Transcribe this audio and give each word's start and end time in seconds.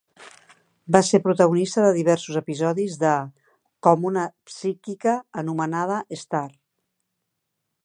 Va 0.93 1.01
ser 1.09 1.19
protagonista 1.25 1.83
de 1.85 1.91
diversos 1.97 2.39
episodis 2.41 2.95
de"" 3.03 3.13
com 3.89 4.09
una 4.11 4.25
psíquica 4.53 5.15
anomenada 5.43 6.01
Starr. 6.25 6.51